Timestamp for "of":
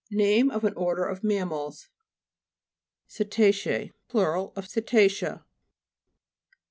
0.49-0.63, 1.05-1.23, 4.55-4.65